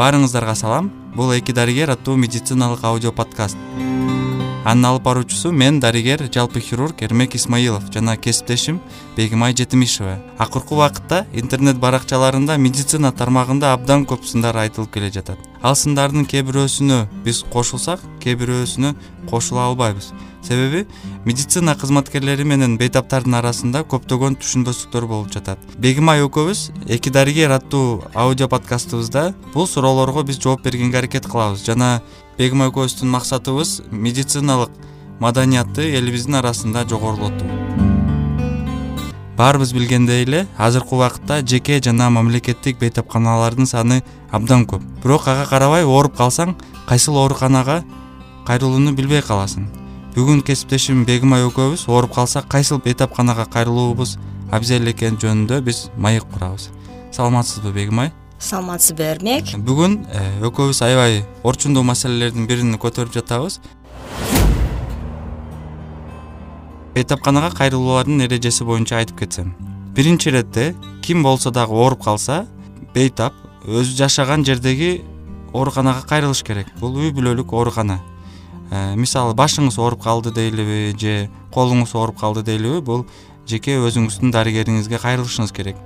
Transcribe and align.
баарыңыздарга 0.00 0.54
салам. 0.56 0.88
Бул 1.12 1.32
эки 1.34 1.52
дарыгер 1.52 1.90
аттуу 1.92 2.16
медициналык 2.16 2.84
аудио 2.88 3.12
подкаст. 3.12 3.58
Анын 4.64 4.86
алып 4.90 5.02
баруучусу 5.04 5.50
мен 5.52 5.80
дарыгер 5.80 6.22
жалпы 6.32 6.60
хирург 6.60 7.02
эрмек 7.02 7.34
исмаилов 7.34 7.84
жана 7.92 8.16
кесиптешим 8.16 8.80
бегимай 9.16 9.54
жетимишева. 9.56 10.18
Акыркы 10.38 10.74
убакытта 10.74 11.26
интернет 11.32 11.76
баракчаларында 11.76 12.56
медицина 12.56 13.12
тармагында 13.12 13.74
абдан 13.74 14.06
көп 14.06 14.24
сындар 14.24 14.56
айтылып 14.56 14.92
келе 14.94 15.10
жатат. 15.10 15.38
Ал 15.60 15.76
сындардын 15.76 16.24
кээ 16.24 16.46
бирөөсүнө 16.48 17.06
биз 17.24 17.44
кошулсак 17.52 18.00
кээ 18.24 18.36
бирөөсүнө 18.40 18.94
кошула 19.28 19.68
албайбыз 19.68 20.12
себеби 20.42 20.86
медицина 21.24 21.74
кызматкерлери 21.76 22.44
менен 22.44 22.76
бейтаптардын 22.80 23.38
арасында 23.40 23.82
көптөгөн 23.90 24.38
түшүнбөстүктөр 24.40 25.06
болуп 25.10 25.32
жатат. 25.34 25.58
Бегимай 25.78 26.24
экөөбүз 26.24 26.70
эки 26.88 27.12
дарыгер 27.12 27.54
аттуу 27.56 28.04
аудио 28.14 28.48
подкастыбызда 28.48 29.34
бул 29.54 29.66
суроолорго 29.66 30.24
биз 30.24 30.40
жооп 30.40 30.64
бергенге 30.64 30.98
аракет 30.98 31.26
кылабыз. 31.26 31.64
Жана 31.66 32.00
бегимай 32.38 32.70
экөөбүздүн 32.70 33.10
максатыбыз 33.10 33.80
медициналык 33.90 34.70
маданиятты 35.20 35.92
элибиздин 35.98 36.40
арасында 36.40 36.86
жогорулатуу 36.88 37.88
баарыбыз 39.40 39.72
билгендей 39.72 40.24
эле 40.24 40.46
азыркы 40.58 40.94
убакытта 40.94 41.40
жеке 41.40 41.78
жана 41.80 42.10
мамлекеттик 42.12 42.76
бейтапканалардын 42.78 43.66
саны 43.66 44.02
абдан 44.30 44.66
көп. 44.68 44.84
Бирок 45.02 45.28
ага 45.32 45.46
карабай 45.48 45.86
ооруп 45.88 46.18
калсаң 46.20 46.58
кайсыл 46.86 47.16
ооруканага 47.16 47.80
кайрылууну 48.44 48.92
билбей 48.92 49.22
каласың 49.24 49.64
бүгүн 50.14 50.40
кесиптешим 50.46 51.04
бегимай 51.06 51.44
экөөбүз 51.46 51.86
ооруп 51.88 52.14
калсак 52.14 52.48
кайсыл 52.50 52.80
бейтапканага 52.82 53.46
кайрылуубуз? 53.46 54.16
Абзел 54.50 54.88
экени 54.90 55.20
жөнүндө 55.22 55.60
биз 55.62 55.88
маек 55.96 56.24
курабыз. 56.32 56.70
Саламатсызбы 57.14 57.70
бегимай 57.72 58.10
саламатсызбы 58.40 59.04
эрмек. 59.04 59.52
Бүгүн 59.60 59.98
экөөбүз 60.40 60.80
аябай 60.86 61.20
орчундуу 61.44 61.84
маселелердин 61.84 62.46
бирин 62.48 62.74
көтөрүп 62.80 63.12
жатабыз. 63.18 63.60
Бейтапканага 66.94 67.52
кайрылуулардын 67.58 68.24
эрежеси 68.26 68.64
боюнча 68.64 68.98
айтып 68.98 69.20
кетсем. 69.20 69.52
Биринчи 69.94 70.30
иретте 70.32 70.74
ким 71.02 71.22
болсо 71.22 71.50
дагы 71.50 71.76
ооруп 71.76 72.02
калса 72.04 72.46
бейтап 72.94 73.34
өзү 73.66 73.94
жашаган 74.00 74.44
жердеги 74.44 75.04
ооруканага 75.52 76.06
кайрылыш 76.08 76.42
керек. 76.42 76.72
Бул 76.80 76.96
үй 76.96 77.12
бүлөлүк 77.12 77.52
оорукана 77.52 78.00
мисалы 78.70 79.34
башыңыз 79.34 79.78
ооруп 79.80 80.02
калды 80.04 80.30
дейлиби 80.30 80.94
же 80.98 81.28
колуңуз 81.54 81.94
ооруп 81.94 82.20
калды 82.20 82.44
дейлиби 82.46 82.80
бул 82.80 83.04
жеке 83.50 83.78
өзүңүздүн 83.82 84.30
дарыгериңизге 84.34 85.00
кайрылышыңыз 85.02 85.52
керек. 85.54 85.76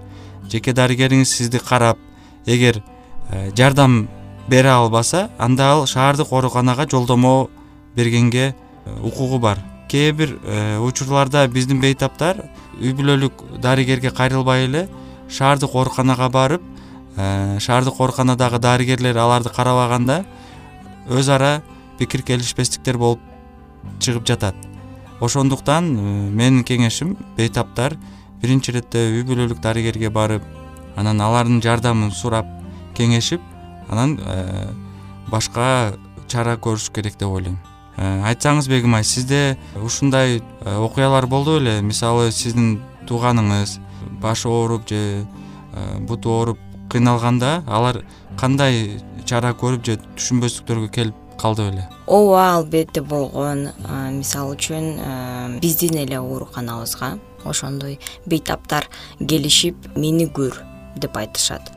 Жеке 0.50 0.74
дарыгериңиз 0.77 1.30
сизди 1.32 1.58
карап 1.58 1.98
эгер 2.46 2.82
э, 3.30 3.50
жардам 3.56 4.08
бере 4.48 4.68
албаса 4.68 5.30
анда 5.38 5.70
ал 5.72 5.86
шаардык 5.86 6.32
ооруканага 6.32 6.86
жолдомо 6.90 7.48
бергенге 7.96 8.55
э, 8.84 9.00
укугу 9.02 9.38
бар. 9.38 9.58
Кээ 9.88 10.12
бир 10.12 10.38
э, 10.44 10.78
учурларда 10.78 11.46
биздин 11.48 11.80
бейтаптар 11.80 12.44
үй 12.80 12.92
бүлөлүк 12.92 13.60
дарыгерге 13.62 14.10
кайрылбай 14.10 14.66
эле 14.66 14.88
шаардык 15.30 15.74
ооруканага 15.74 16.28
барып 16.28 16.62
шаардык 17.16 18.00
ооруканадагы 18.00 18.58
дарыгерлер 18.58 19.16
аларды 19.16 19.48
карабаганда 19.48 20.24
өз 21.08 21.28
ара 21.30 21.62
пикир 21.98 22.23
келишпестиктер 22.23 22.98
болуп 22.98 23.20
чыгып 24.00 24.27
жатат. 24.27 24.56
Ошондуктан 25.20 25.89
менин 26.34 26.64
кеңешим 26.64 27.17
бейтаптар 27.36 27.97
биринчи 28.42 28.73
иретте 28.73 29.06
үй 29.12 29.23
бүлөлүк 29.25 29.61
дарыгерге 29.62 30.11
барып 30.12 30.45
анан 30.97 31.20
алардын 31.20 31.62
жардамын 31.64 32.11
сурап 32.12 32.48
кеңешип 32.98 33.41
анан 33.89 34.19
э, 34.20 34.67
башка 35.31 35.95
чара 36.28 36.56
көрүш 36.56 36.91
керек 36.92 37.17
деп 37.19 37.31
ойлойм. 37.31 37.56
Э, 37.97 38.23
айтсаңыз 38.30 38.68
бегимай 38.68 39.05
сизде 39.05 39.57
ушундай 39.80 40.41
э, 40.41 40.77
окуялар 40.77 41.27
болду 41.27 41.58
беле 41.58 41.80
мисалы 41.83 42.30
сиздин 42.33 42.80
тууганыңыз 43.08 43.79
башы 44.20 44.48
ооруп 44.48 44.89
же 44.89 45.27
буту 46.08 46.30
ооруп 46.30 46.58
кыйналганда 46.91 47.63
алар 47.67 48.02
кандай 48.39 49.01
чара 49.24 49.52
көрүп 49.57 49.85
же 49.86 49.98
түшүнбөстүктөргө 50.17 50.91
келип 50.95 51.23
калды 51.40 51.70
беле? 51.70 51.89
Ооба 52.06 52.55
албетте 52.56 53.02
болгон. 53.02 53.68
Мисалы 54.18 54.56
үчүн 54.56 55.58
биздин 55.61 55.98
эле 56.05 56.18
ооруканабызга 56.18 57.18
ошондой 57.45 57.98
бейтаптар 58.27 58.89
келишип 59.20 59.77
мени 59.96 60.27
көр 60.27 60.61
деп 60.96 61.17
айтышат 61.17 61.73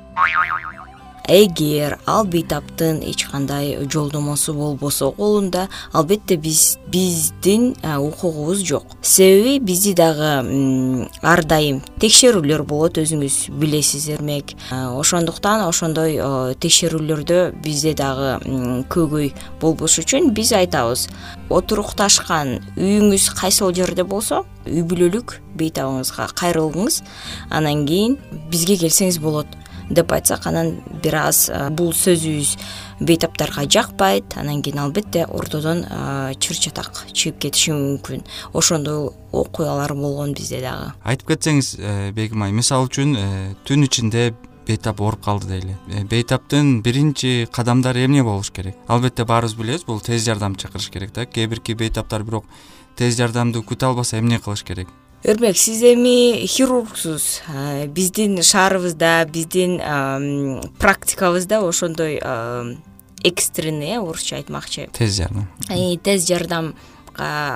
эгер 1.28 1.98
ал 2.08 2.26
бейтаптын 2.26 3.02
эч 3.04 3.26
кандай 3.28 3.78
жолдомосу 3.92 4.54
болбосо 4.54 5.12
колунда 5.12 5.68
албетте 5.92 6.38
биз 6.38 6.78
биздин 6.88 7.76
укугубуз 7.84 8.64
жок. 8.64 8.86
Себеби 9.02 9.60
бизди 9.60 9.94
дагы 9.94 11.10
ар 11.22 11.44
дайым 11.44 11.82
текшерүүлөр 12.00 12.64
болот 12.64 12.98
өзүңүз 13.02 13.52
билесиз 13.60 14.08
эрмек 14.16 14.56
ошондуктан 14.72 15.68
ошондой 15.68 16.16
текшерүүлөрдө 16.64 17.42
бизде 17.64 17.94
дагы 17.94 18.38
көйгөй 18.88 19.34
болбош 19.60 20.00
үчүн 20.00 20.32
биз 20.32 20.54
айтабыз. 20.56 21.10
Отурукташкан 21.50 22.62
үйүңүз 22.78 23.30
кайсыл 23.36 23.76
жерде 23.76 24.08
болсо 24.08 24.46
үй 24.68 24.84
бүлөлүк 24.88 25.42
бейтабыңызга 25.60 26.32
кайрылыңыз. 26.40 27.04
Анан 27.52 27.86
кийин 27.88 28.18
бизге 28.52 28.78
келсеңиз 28.80 29.20
болот 29.20 29.48
деп 29.90 30.12
айтсак 30.12 30.48
анан 30.48 30.78
бир 31.04 31.16
аз 31.22 31.48
бул 31.72 31.94
сөзүбүз 31.96 32.56
бейтаптарга 33.00 33.68
жакпайт. 33.70 34.38
Анан 34.38 34.62
кийин 34.62 34.80
албетте 34.80 35.26
ортодон 35.26 35.86
чыр 36.40 36.60
чатак 36.60 37.06
чыгып 37.14 37.40
кетиши 37.46 37.72
мүмкүн. 37.72 38.26
Ошондой 38.54 39.12
окуялар 39.32 39.94
болгон 39.94 40.34
бизде 40.34 40.62
дагы. 40.62 40.92
Айтып 41.04 41.34
кетсеңиз 41.34 41.76
э, 41.80 42.12
бегимай 42.16 42.52
мисалы 42.56 42.90
үчүн 42.90 43.16
э, 43.16 43.56
түн 43.68 43.86
ичинде 43.88 44.34
бейтап 44.68 45.02
ооруп 45.02 45.24
калды 45.24 45.52
дейли 45.54 45.78
э, 45.88 46.04
бейтаптын 46.10 46.82
биринчи 46.84 47.48
кадамдары 47.52 48.06
эмне 48.06 48.24
болуш 48.24 48.52
керек? 48.52 48.78
Албетте 48.88 49.26
баарыбыз 49.26 49.56
билебиз 49.56 49.86
бул 49.88 50.02
тез 50.02 50.26
жардам 50.26 50.56
чакырыш 50.56 50.90
керек 50.90 51.14
да. 51.14 51.26
Кээ 51.26 51.48
бирки 51.48 51.74
бейтаптар 51.74 52.24
бирок 52.24 52.46
тез 52.98 53.18
жардамды 53.20 53.62
күтө 53.62 53.92
албаса 53.92 54.20
эмне 54.20 54.40
кылыш 54.40 54.64
керек 54.64 54.90
эрмек 55.24 55.58
сиз 55.58 55.82
эми 55.84 56.46
хирургсуз. 56.46 57.42
Биздин 57.88 58.42
шаарыбызда 58.42 59.28
биздин 59.32 59.80
практикабызда 60.80 61.68
ошондой 61.68 62.22
экстренный 63.24 63.92
э 63.92 64.00
орусча 64.00 64.38
айтмакчы. 64.38 64.90
Тез 64.94 65.18
жардам. 65.18 65.48
Тез 66.04 66.28
жардамга 66.28 66.76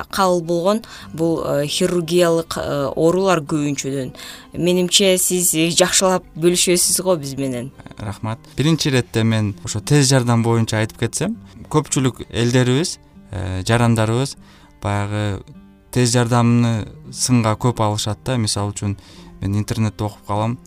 кабыл 0.09 0.41
болгон 0.41 0.81
бул 1.13 1.43
э, 1.45 1.67
хирургиялык 1.67 2.57
э, 2.57 2.91
оорулар 2.95 3.43
көбүнчөдөн 3.45 4.15
менимче 4.53 5.17
сиз 5.21 5.51
жакшылап 5.77 6.25
бөлүшөсүз 6.35 7.01
го 7.05 7.15
биз 7.15 7.35
менен. 7.37 7.71
Рахмат. 7.97 8.39
Биринчи 8.57 8.89
иретте 8.89 9.23
мен 9.23 9.55
ошо 9.63 9.79
тез 9.79 10.09
жардам 10.09 10.41
боюнча 10.43 10.81
айтып 10.81 11.05
кетсем 11.05 11.37
көпчүлүк 11.69 12.25
элдерибиз 12.29 12.97
э, 13.31 13.61
жарандарыбыз 13.67 14.35
баягы 14.81 15.43
тез 15.91 16.13
жардамны 16.15 16.87
сынга 17.11 17.55
көп 17.59 17.81
алышат 17.83 18.23
да. 18.25 18.37
Мисалы 18.39 18.71
үчүн 18.73 18.95
мен 19.41 19.57
интернетте 19.59 20.05
окуп 20.05 20.25
калам. 20.27 20.57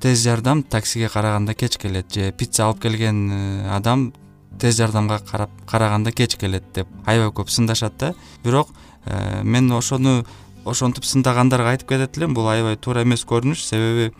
Тез 0.00 0.22
жардам 0.24 0.62
таксиге 0.62 1.08
караганда 1.08 1.54
кеч 1.54 1.78
келет 1.78 2.12
же 2.12 2.32
пицца 2.32 2.66
алып 2.66 2.82
келген 2.82 3.30
э, 3.30 3.68
адам 3.70 4.12
тез 4.60 4.76
жардамга 4.76 5.18
карап 5.18 5.50
караганда 5.66 6.12
кеч 6.12 6.36
келет 6.36 6.64
деп 6.74 6.88
аябай 7.06 7.30
көп 7.30 7.50
сындашат 7.50 7.96
да. 7.98 8.14
Бирок 8.44 8.68
э, 9.06 9.42
мен 9.42 9.70
ошону 9.72 10.24
ошентип 10.64 11.04
сындагандарга 11.04 11.70
айтып 11.70 11.88
кетет 11.88 12.18
элем. 12.18 12.34
Бул 12.34 12.48
аябай 12.48 12.76
туура 12.76 13.02
эмес 13.02 13.24
көрүнүш. 13.24 13.62
Себеби 13.62 14.12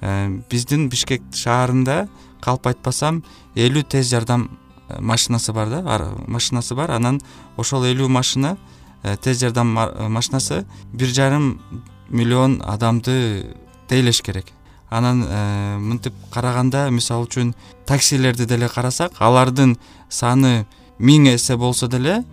э, 0.00 0.42
биздин 0.50 0.88
бишкек 0.90 1.22
шаарында 1.32 2.08
калп 2.40 2.66
айтпасам 2.66 3.22
элүү 3.54 3.86
тез 3.88 4.10
жардам 4.10 4.50
машинасы 4.98 5.52
бар 5.52 5.70
да. 5.70 6.12
Машинасы 6.26 6.74
бар. 6.74 6.90
Анан 6.90 7.20
ошол 7.56 7.86
элүү 7.86 8.08
машина 8.08 8.56
тез 9.02 9.40
жардам 9.40 9.76
э, 9.78 10.08
машинасы 10.08 10.66
бир 10.92 11.08
жарым 11.08 11.60
миллион 12.08 12.62
адамды 12.62 13.56
тейлеш 13.88 14.22
керек. 14.22 14.46
Анан 14.88 15.24
э, 15.26 15.78
мынтип 15.78 16.14
караганда 16.30 16.88
мисалы 16.90 17.26
үчүн 17.26 17.54
таксилерди 17.86 18.46
деле 18.46 18.68
карасак 18.68 19.12
алардын 19.18 19.76
саны 20.08 20.66
миң 20.98 21.34
эсе 21.34 21.56
болсо 21.56 21.88
деле 21.88 22.24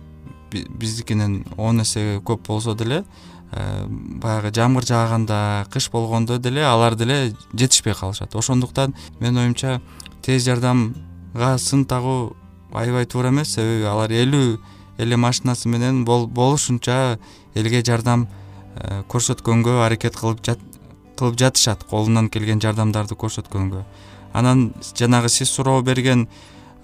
биздикинен 0.52 1.44
он 1.56 1.82
эсе 1.82 2.20
көп 2.24 2.46
болсо 2.46 2.74
деле 2.74 3.04
баягы 3.50 4.52
жамгыр 4.52 4.84
жааганда 4.84 5.66
кыш 5.72 5.90
болгондо 5.90 6.38
деле 6.38 6.64
алар 6.66 6.96
деле 6.96 7.34
жетишпей 7.54 7.94
калышат. 7.94 8.34
Ошондуктан 8.34 8.94
менин 9.20 9.38
оюмча 9.38 9.80
тез 10.22 10.44
жардамга 10.44 11.56
сын 11.58 11.86
тагуу 11.86 12.36
аябай 12.72 13.06
туура 13.06 13.30
эмес. 13.30 13.54
Себеби 13.54 13.84
алар 13.84 14.10
элүү 14.10 14.58
эле 14.98 15.16
машинасы 15.16 15.68
менен 15.68 16.04
болушунча 16.04 17.18
элге 17.54 17.82
жардам 17.84 18.28
э, 18.76 19.02
көрсөткөнгө 19.08 19.84
аракет 19.86 20.16
кылып 20.16 20.40
кылып 21.18 21.38
жатышат 21.38 21.84
колунан 21.90 22.28
келген 22.28 22.60
жардамдарды 22.62 23.14
көрсөткөнгө. 23.18 23.84
Анан 24.32 24.72
жанагы 24.94 25.28
сиз 25.32 25.50
суроо 25.50 25.82
берген 25.82 26.28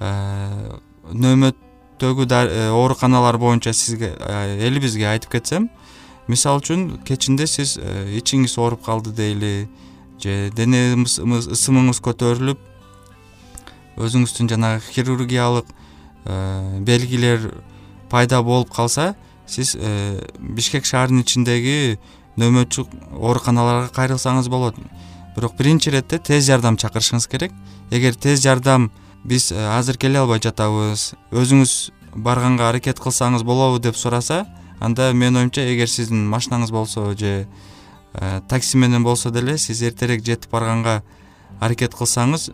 нөөмөттөгү 0.01 2.27
ооруканалар 2.75 3.39
боюнча 3.39 3.73
сизге 3.73 4.17
элибизге 4.67 5.07
айтып 5.13 5.31
кетсем 5.37 5.69
мисалы 6.27 6.59
үчүн 6.63 6.81
кечинде 7.07 7.47
сиз 7.47 7.77
ичиңиз 7.79 8.59
ооруп 8.59 8.83
калды 8.87 9.13
дейли 9.15 9.69
же 10.23 10.51
дене 10.57 10.95
ысымыңыз 10.97 12.01
көтөрүлүп 12.05 12.59
өзүңүздүн 14.01 14.51
жанагы 14.51 14.83
хирургиялык 14.89 15.67
э, 16.25 16.81
белгилер 16.81 17.53
пайда 18.15 18.43
болуп 18.47 18.71
калса 18.71 19.15
сиз 19.47 19.75
э, 19.75 20.23
бишкек 20.39 20.87
шаарынын 20.87 21.27
ичиндеги 21.27 21.99
нөөмөтчү 22.39 22.87
ооруканаларга 23.19 23.91
кайрылсаңыз 23.95 24.49
болот. 24.51 24.79
Бирок 25.35 25.59
биринчи 25.59 25.91
иретте 25.91 26.21
тез 26.23 26.47
жардам 26.47 26.79
чакырышыңыз 26.79 27.27
керек. 27.31 27.53
Эгер 27.91 28.15
тез 28.15 28.43
жардам 28.47 28.93
биз 29.25 29.51
э, 29.51 29.59
азыр 29.77 29.99
келе 29.99 30.23
албай 30.23 30.39
жатабыз 30.39 31.13
өзүңүз 31.35 31.77
барганга 32.15 32.71
аракет 32.71 33.03
кылсаңыз 33.03 33.43
болобу 33.43 33.83
деп 33.83 33.99
сураса 33.99 34.45
анда 34.81 35.13
менин 35.13 35.43
оюмча 35.43 35.67
эгер 35.75 35.91
сиздин 35.91 36.29
машинаңыз 36.31 36.71
болсо 36.71 37.11
же 37.19 37.47
Э, 38.15 38.41
такси 38.49 38.77
менен 38.79 39.03
болсо 39.03 39.31
деле 39.31 39.59
сиз 39.59 39.83
эртерээк 39.83 40.23
жетип 40.23 40.53
барганга 40.53 41.03
аракет 41.59 41.97
кылсаңыз 41.99 42.53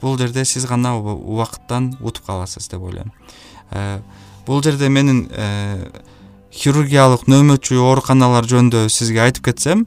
бул 0.00 0.16
жерде 0.16 0.44
сиз 0.48 0.64
гана 0.64 0.94
убакыттан 0.96 1.90
утуп 2.00 2.24
каласыз 2.24 2.70
деп 2.72 2.80
ойлойм 2.80 3.12
бул 4.46 4.62
жерде 4.62 4.88
менин 4.88 5.26
э, 5.30 5.86
хирургиялык 6.52 7.26
нөөмөтчү 7.28 7.80
ооруканалар 7.82 8.46
жөнүндө 8.48 8.86
сизге 8.92 9.26
айтып 9.26 9.50
кетсем 9.50 9.86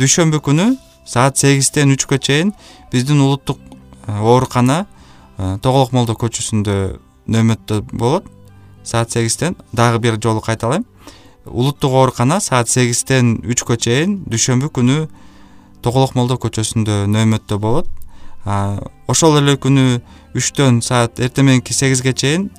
дүйшөмбү 0.00 0.40
күнү 0.46 0.72
саат 1.06 1.38
сегизден 1.38 1.92
үчкө 1.94 2.18
чейин 2.18 2.54
биздин 2.92 3.20
улуттук 3.20 3.60
оорукана 4.06 4.86
тоголок 5.62 5.92
молдо 5.92 6.14
көчөсүндө 6.18 6.76
нөөмөттө 7.30 7.80
болот. 7.92 8.26
Саат 8.84 9.12
сегизден 9.12 9.56
дагы 9.72 10.00
бир 10.00 10.18
жолу 10.22 10.40
кайталайм. 10.40 10.84
Улуттук 11.46 11.92
оорукана 11.92 12.40
саат 12.40 12.68
сегизден 12.68 13.38
үчкө 13.44 13.76
чейин 13.76 14.20
дүйшөмбү 14.28 14.70
күнү 14.76 14.98
тоголок 15.84 16.14
молдо 16.14 16.36
көчөсүндө 16.40 17.06
нөөмөттө 17.12 17.58
болот. 17.60 17.88
Ошол 19.08 19.38
эле 19.40 19.56
күнү 19.60 20.00
үчтөн 20.36 20.80
саат 20.84 21.20
эртең 21.20 21.48
мененки 21.48 21.76
сегизге 21.76 22.12
чейин 22.12 22.50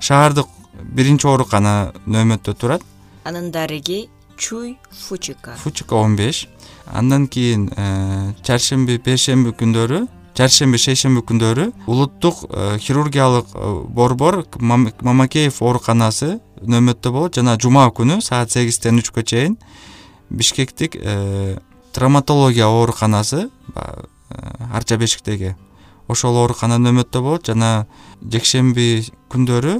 шаардык 0.00 0.48
биринчи 0.84 1.26
оорукана 1.26 1.92
нөөмөттө 2.06 2.54
турат. 2.54 2.82
Анын 3.24 3.50
дареги 3.50 4.08
чуй 4.36 4.78
фучика. 4.90 5.54
Фучика 5.56 5.94
он 5.94 6.16
беш 6.16 6.48
андан 6.92 7.28
кийин 7.28 7.70
э, 7.76 8.32
чаршемби 8.42 8.98
першемби 8.98 9.52
күндөрү 9.54 10.06
жаршемби 10.36 10.78
шейшемби 10.80 11.22
күндөрү 11.26 11.70
улуттук 11.86 12.44
э, 12.48 12.78
хирургиялык 12.80 13.46
э, 13.54 13.72
борбор 13.88 14.44
мамакеев 14.60 15.60
ооруканасы 15.62 16.38
нөөмөттө 16.60 17.12
болот. 17.12 17.36
Жана 17.36 17.56
жума 17.60 17.86
күнү 17.94 18.20
саат 18.24 18.52
сегизден 18.52 19.00
үчкө 19.00 19.24
чейин 19.24 19.56
бишкектик 20.30 20.96
травматология 21.92 22.66
ооруканасы 22.66 23.48
арча 24.72 24.96
бешиктеги 24.96 25.56
ошол 26.10 26.36
оорукана 26.42 26.80
нөөмөттө 26.82 27.22
болот 27.22 27.46
жана 27.50 27.86
жекшемби 28.20 29.06
күндөрү 29.30 29.76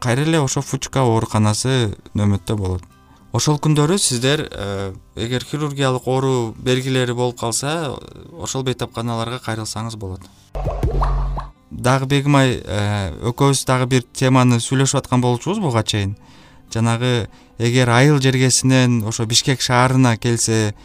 кайра 0.00 0.24
эле 0.24 0.40
ошо 0.40 0.62
фучка 0.64 1.04
ооруканасы 1.04 1.94
нөөмөттө 2.16 2.56
болот. 2.58 2.84
Ошол 3.34 3.58
күндөрү 3.58 3.98
сиздер 3.98 4.44
э, 4.46 4.92
эгер 5.18 5.42
хирургиялык 5.44 6.06
оору 6.06 6.54
белгилери 6.54 7.12
болуп 7.18 7.40
калса 7.40 7.96
ошол 8.38 8.62
бейтапканаларга 8.62 9.40
кайрылсаңыз 9.42 9.96
болот. 9.98 10.22
Дагы 11.70 12.06
бегимай 12.06 12.60
э, 12.62 13.10
экөөбүз 13.32 13.64
дагы 13.66 13.88
бир 13.90 14.04
теманы 14.14 14.60
сүйлөшүп 14.62 15.02
аткан 15.02 15.24
болчубуз 15.24 15.58
буга 15.58 15.82
чейин. 15.82 16.14
Жанагы 16.70 17.28
эгер 17.58 17.90
айыл 17.90 18.22
жергесинен 18.22 19.02
ошо 19.08 19.26
бишкек 19.26 19.60
шаарына 19.60 20.16
келсе 20.16 20.76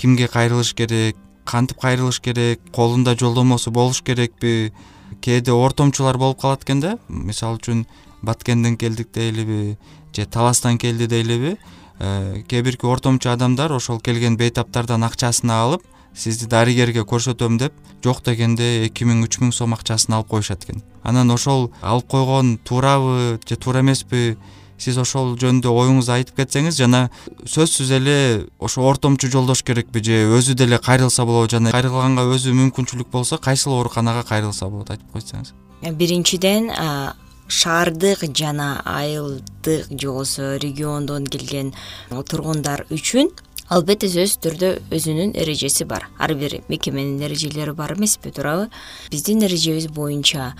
кимге 0.00 0.28
кайрылыш 0.28 0.72
керек 0.72 1.16
кантип 1.50 1.80
кайрылыш 1.82 2.20
керек 2.20 2.62
колунда 2.72 3.16
жолдомосу 3.18 3.70
болуш 3.70 4.02
керекпи? 4.02 4.72
Кээде 5.20 5.52
ортомчулар 5.52 6.18
болуп 6.18 6.40
калат 6.40 6.62
экен 6.64 6.80
да? 6.80 6.96
Мисалы 7.08 7.58
үчүн 7.58 7.84
баткенден 8.22 8.76
келдик 8.78 9.10
дейлиби 9.12 9.76
же 10.14 10.26
таластан 10.26 10.78
келди 10.78 11.06
дейлиби 11.10 11.56
Э, 12.00 12.42
кээ 12.48 12.62
бирки 12.64 12.86
ортомчу 12.88 13.28
адамдар 13.28 13.74
ошол 13.76 14.00
келген 14.00 14.38
бейтаптардан 14.40 15.04
акчасын 15.04 15.50
алып 15.52 15.82
сизди 16.16 16.46
дарыгерге 16.48 17.02
көрсөтөм 17.04 17.58
деп 17.60 17.74
жок 18.00 18.22
дегенде 18.24 18.86
эки 18.86 19.04
миң 19.04 19.20
үч 19.26 19.36
миң 19.42 19.52
сом 19.52 19.74
акчасын 19.76 20.16
алып 20.16 20.30
коюшат 20.32 20.64
экен. 20.64 20.80
Анан 21.04 21.28
ошол 21.30 21.68
алып 21.82 22.08
койгон 22.08 22.56
туурабы 22.64 23.36
же 23.44 23.56
туура 23.60 23.84
эмеспи 23.84 24.38
сиз 24.80 24.98
ошол 24.98 25.34
жөнүндө 25.40 25.70
оюңузду 25.70 26.14
айтып 26.16 26.40
кетсеңиз 26.40 26.78
жана 26.80 27.06
сөзсүз 27.44 27.92
эле 28.00 28.18
ошо 28.58 28.84
ортомчу 28.88 29.30
жолдош 29.32 29.62
керекпи 29.62 30.02
же 30.04 30.20
өзү 30.38 30.56
деле 30.58 30.78
кайрылса 30.78 31.24
болобу 31.28 31.50
жана 31.52 31.72
кайрылганга 31.74 32.26
өзү 32.34 32.54
мүмкүнчүлүк 32.56 33.10
болсо 33.12 33.38
кайсыл 33.38 33.76
ооруканага 33.78 34.24
кайрылса 34.28 34.68
болот 34.68 34.90
айтып 34.90 35.12
койсоңуз? 35.12 35.52
Биринчиден 35.82 36.72
шаардык 37.50 38.24
жана 38.36 38.80
айылдык 38.84 39.90
же 39.90 40.08
болбосо 40.08 40.56
региондон 40.62 41.26
келген 41.26 41.72
тургундар 42.10 42.86
үчүн 42.90 43.30
албетте 43.70 44.08
сөзсүз 44.10 44.38
түрдө 44.44 44.70
өзүнүн 44.90 45.34
эрежеси 45.38 45.84
бар. 45.86 46.08
Ар 46.18 46.34
бир 46.34 46.60
мекеменин 46.68 47.22
эрежелери 47.22 47.72
бар 47.72 47.94
эмеспи 47.94 48.30
туурабы? 48.30 48.68
Биздин 49.10 49.42
эрежебиз 49.46 49.88
боюнча 49.88 50.54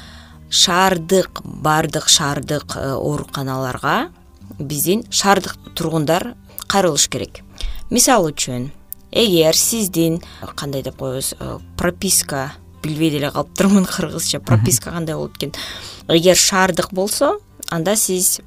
шаардык 0.51 1.41
баардык 1.45 2.09
шаардык 2.09 2.77
э, 2.77 2.93
ооруканаларга 2.93 4.11
биздин 4.59 5.05
шаардык 5.11 5.57
тургундар 5.75 6.35
кайрылыш 6.67 7.09
керек. 7.09 7.41
Мисалы 7.91 8.33
үчүн 8.33 8.71
эгер 9.11 9.57
сиздин 9.57 10.21
кандай 10.55 10.83
деп 10.83 10.99
коебуз 10.99 11.35
э, 11.39 11.59
прописка 11.77 12.53
билбей 12.83 13.11
деле 13.11 13.31
калыптырмын 13.31 13.87
кыргызча 13.87 14.41
прописка 14.41 14.91
кандай 14.91 15.15
болот 15.15 15.37
экен? 15.37 15.55
Эгер 16.09 16.37
шаардык 16.37 16.93
болсо 16.93 17.39
анда 17.71 17.97
сиз 17.97 18.41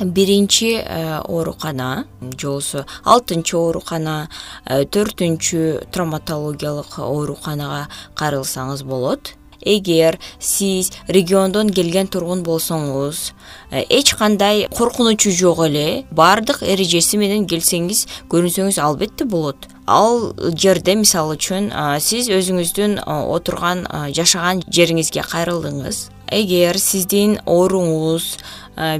биринчи 0.00 0.80
э, 0.82 1.18
оорукана 1.18 2.06
же 2.38 2.46
болбосо 2.46 2.86
алтынчы 3.04 3.56
оорукана 3.56 4.28
э, 4.64 4.84
төртүнчү 4.84 5.90
травматологиялык 5.92 6.98
ооруканага 6.98 7.88
кайрылсаңыз 8.16 8.84
болот 8.84 9.34
эгер 9.62 10.18
сиз 10.38 10.92
региондон 11.08 11.70
келген 11.70 12.08
тургун 12.08 12.42
болсоңуз 12.42 13.32
э, 13.70 13.84
эч 13.88 14.14
кандай 14.14 14.66
коркунучу 14.68 15.30
жок 15.30 15.64
эле 15.66 16.04
баардык 16.10 16.62
эрежеси 16.62 17.20
менен 17.20 17.46
келсеңиз 17.50 18.06
көрүнсөңүз 18.30 18.80
албетте 18.82 19.24
болот. 19.24 19.68
Ал 19.90 20.32
жерде 20.54 20.94
мисалы 20.94 21.34
үчүн 21.34 21.72
сиз 21.98 22.28
өзүңүздүн 22.30 23.00
отурган 23.06 23.86
жашаган 24.14 24.62
жериңизге 24.70 25.24
кайрылдыңыз. 25.26 26.04
Эгер 26.30 26.78
сиздин 26.78 27.40
ооруңуз 27.42 28.36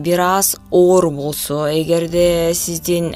бир 0.02 0.20
аз 0.20 0.56
оор 0.70 1.06
болсо 1.14 1.68
эгерде 1.70 2.52
сиздин 2.58 3.12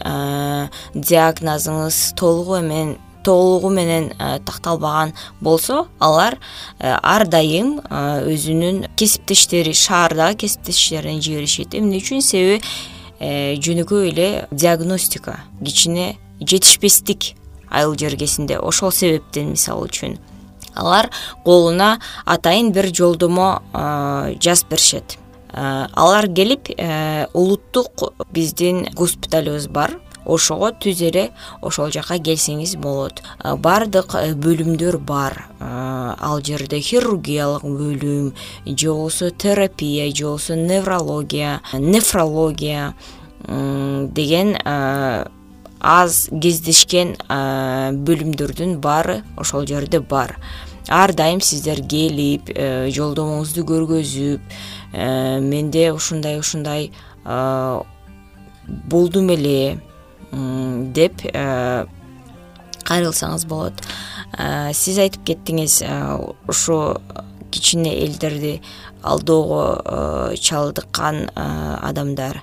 диагнозуңуз 0.95 2.15
толугу 2.21 2.61
эмен 2.61 2.95
толугу 3.25 3.71
менен 3.75 4.11
такталбаган 4.47 5.15
болсо 5.41 5.87
алар 5.99 6.39
ар 6.81 7.27
дайым 7.29 7.79
өзүнүн 7.91 8.85
кесиптештери 8.97 9.75
шаардагы 9.75 10.45
кесиптештерине 10.45 11.21
жиберишет 11.21 11.75
эмне 11.75 12.03
үчүн 12.03 12.23
себеби 12.23 12.61
э, 13.19 13.57
жөнөкөй 13.57 14.11
эле 14.13 14.29
диагностика 14.51 15.41
кичине 15.65 16.15
жетишпестик 16.41 17.35
айыл 17.71 17.97
жергесинде. 17.99 18.59
Ошол 18.59 18.93
себептен 18.93 19.53
мисалы 19.55 19.89
үчүн 19.89 20.19
алар 20.75 21.11
колуна 21.45 21.99
атайын 22.27 22.73
бир 22.75 22.91
жолдомо 22.95 23.63
жазып 24.43 24.71
беришет. 24.71 25.19
Алар 25.55 26.27
келип 26.35 26.71
э, 26.77 27.27
улуттук 27.33 28.11
биздин 28.33 28.89
госпиталыбыз 28.95 29.69
бар 29.69 30.01
ошого 30.25 30.71
түз 30.73 31.03
эле 31.09 31.31
ошол 31.63 31.91
жака 31.93 32.19
келсеңиз 32.19 32.77
болот. 32.81 33.23
Баардык 33.43 34.15
э, 34.19 34.35
бөлүмдөр 34.35 34.99
бар. 34.99 35.47
Ал 35.61 36.43
жерде 36.45 36.81
хирургиялык 36.81 37.65
бөлүм 37.65 38.33
же 38.67 38.89
болбосо 38.89 39.31
терапия 39.31 40.11
же 40.15 40.25
болбосо 40.25 40.57
неврология 40.57 41.61
нефрология 41.73 42.95
деген 43.47 44.57
аз 45.81 46.29
кездешкен 46.33 47.17
бөлүмдөрдүн 47.29 48.79
баары 48.81 49.23
ошол 49.37 49.67
жерде 49.67 50.01
бар. 50.01 50.39
Ар 50.89 51.15
дайым 51.17 51.41
сиздер 51.41 51.81
келип 51.81 52.51
э, 52.53 52.91
жолдомоңузду 52.93 53.65
көргөзүп 53.65 54.41
э, 54.93 55.41
менде 55.41 55.91
ушундай 55.93 56.39
ушундай 56.39 56.91
болдум 58.67 59.31
эле 59.33 59.81
деп 60.95 61.23
кайрылсаңыз 62.85 63.47
болот. 63.49 63.85
Сиз 64.75 64.99
айтып 64.99 65.25
кеттиңиз 65.31 65.81
ушу 66.51 66.79
кичине 67.55 67.95
элдерди 68.05 68.61
алоого 69.03 70.35
чалдыккан 70.35 71.31
адамдар. 71.35 72.43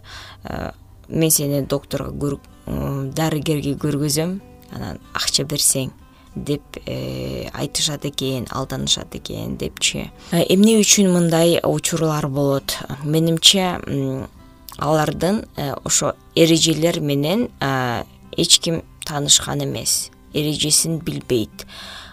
Мен 1.10 1.32
сени 1.32 1.66
доктурга 1.68 2.38
дарыгерге 2.66 3.76
көргөзөм 3.76 4.38
анан 4.72 5.02
акча 5.14 5.44
берсең 5.44 5.92
деп 6.36 6.78
э, 6.86 7.50
айтышат 7.52 8.06
экен 8.06 8.48
алданышат 8.50 9.16
экен 9.16 9.58
депчи. 9.60 10.10
Эмне 10.32 10.78
үчүн 10.80 11.12
мындай 11.12 11.60
учурлар 11.64 12.28
болот? 12.32 12.78
Менимче 13.04 13.80
алардын 14.78 15.46
э, 15.56 15.74
ошо 15.84 16.16
эрежелер 16.36 17.00
менен 17.00 17.50
эч 18.38 18.60
ким 18.60 18.84
таанышкан 19.06 19.64
эмес 19.64 20.12
эрежесин 20.34 21.00
билбейт. 21.00 21.66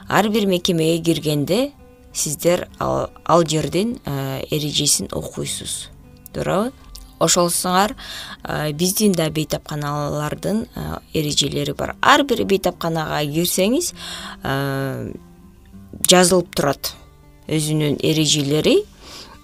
Ар 0.09 0.29
бир 0.29 0.47
мекемеге 0.47 1.03
киргенде 1.03 1.73
сиздер 2.12 2.69
ал 2.79 3.47
жердин 3.47 3.99
э, 4.05 4.45
эрежесин 4.50 5.09
окуйсуз. 5.12 5.88
Туурабы? 6.33 6.73
Ошолсуңар 7.19 7.95
э, 8.45 8.73
биздин 8.73 9.12
да 9.12 9.29
бейтапканалардын 9.31 10.67
э, 10.75 10.99
эрежелери 11.15 11.73
бар. 11.73 11.97
Ар 12.00 12.25
бир 12.25 12.45
бейтапканага 12.45 13.21
кирсеңиз 13.27 13.93
жазылып 16.09 16.55
турат 16.55 16.95
өзүнүн 17.49 17.99
эрежелери 18.05 18.85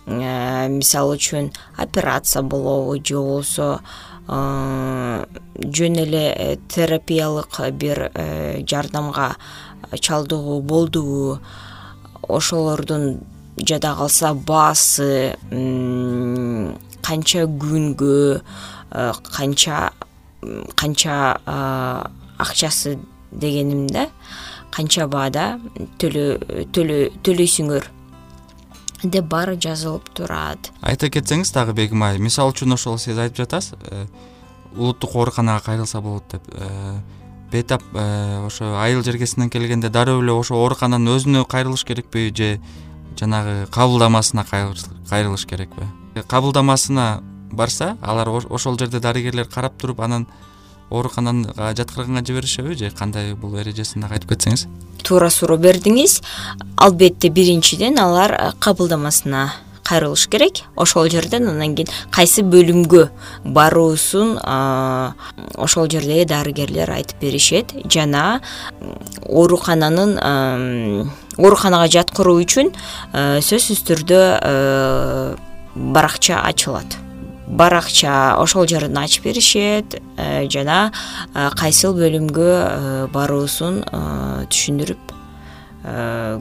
мисалы 0.07 1.17
үчүн 1.17 1.53
операция 1.77 2.43
болобу 2.43 2.97
же 2.97 3.15
болбосо 3.17 3.81
жөн 4.29 5.97
эле 6.05 6.59
терапиялык 6.69 7.61
бир 7.73 8.11
жардамга 8.69 9.37
чалдыгуу 10.01 10.61
болдубу 10.63 11.39
ошолордун 12.29 13.21
жада 13.57 13.95
калса 13.95 14.35
баасы 14.35 15.37
канча 17.05 17.45
күнгө 17.45 18.41
э, 18.91 19.13
канча 19.37 19.93
канча 20.75 21.39
э, 21.45 22.09
акчасы 22.39 22.99
дегеним 23.31 23.87
да 23.87 24.09
канча 24.73 25.07
баада 25.07 25.61
төлөйсүңөр 26.01 27.91
деп 29.11 29.27
баары 29.31 29.57
жазылып 29.61 30.09
турат. 30.15 30.71
Айта 30.81 31.11
кетсеңиз 31.11 31.53
дагы 31.55 31.75
бегим 31.77 32.03
айы 32.07 32.19
мисалы 32.19 32.55
үчүн 32.55 32.77
ошол 32.77 32.99
сиз 32.99 33.19
айтып 33.19 33.45
жатасыз 33.45 33.79
э, 33.91 34.07
улуттук 34.77 35.15
ооруканага 35.15 35.65
кайрылса 35.65 36.01
болот 36.01 36.25
деп 36.33 36.49
бейтап 37.55 37.83
э, 37.95 38.47
ошо 38.47 38.77
айыл 38.81 39.05
жергесинен 39.05 39.51
келгенде 39.51 39.89
дароо 39.89 40.23
эле 40.23 40.33
ошо 40.33 40.57
оорукананын 40.59 41.15
өзүнө 41.15 41.45
кайрылыш 41.47 41.85
керекпи 41.85 42.33
же 42.35 42.61
жанагы 43.19 43.69
кабылдамасына 43.71 44.45
кайрылыш 44.51 45.47
керекпи? 45.47 45.87
Кабылдамасына 46.27 47.23
барса 47.53 47.97
алар 48.03 48.29
ошол 48.29 48.79
жерде 48.79 49.01
дарыгерлер 49.01 49.47
карап 49.47 49.79
туруп 49.79 50.01
анан 50.01 50.27
ооруканага 50.91 51.75
жаткырганга 51.75 52.25
жиберишеби 52.25 52.75
же 52.75 52.91
кандай 52.91 53.35
бул 53.35 53.57
эрежесин 53.59 54.03
дагы 54.03 54.19
айтып 54.19 54.35
кетсеңиз? 54.35 54.67
Туура 55.05 55.31
суроо 55.31 55.59
бердиңиз. 55.59 56.21
Албетте 56.77 57.29
биринчиден 57.29 57.99
алар 57.99 58.55
кабылдамасына 58.61 59.51
кайрылыш 59.85 60.29
керек. 60.29 60.63
Ошол 60.77 61.09
жерден 61.13 61.49
анан 61.49 61.75
кийин 61.77 61.91
кайсы 62.11 62.43
бөлүмгө 62.43 63.11
баруусун 63.45 64.39
ошол 64.41 65.91
жердеги 65.93 66.25
дарыгерлер 66.25 66.91
айтып 66.91 67.21
беришет. 67.21 67.75
Жана 67.85 68.41
оорукананын 69.29 70.17
ооруканага 71.37 71.91
жаткыруу 71.99 72.41
үчүн 72.45 72.73
сөзсүз 73.13 73.85
түрдө 73.91 74.21
баракча 75.75 76.41
ачылат 76.41 77.04
баракча 77.47 78.37
ошол 78.41 78.67
жерин 78.67 78.97
ачып 78.99 79.25
беришет 79.25 79.99
жана 80.53 80.93
кайсыл 81.59 81.95
бөлүмгө 81.99 83.11
баруусун 83.13 83.83
түшүндүрүп 84.49 85.13